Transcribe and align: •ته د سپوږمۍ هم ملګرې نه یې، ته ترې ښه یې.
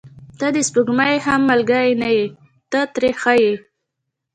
•ته 0.39 0.47
د 0.55 0.57
سپوږمۍ 0.67 1.15
هم 1.25 1.41
ملګرې 1.51 1.93
نه 2.01 2.09
یې، 2.17 2.25
ته 2.71 2.79
ترې 2.93 3.11
ښه 3.21 3.33
یې. 3.43 3.53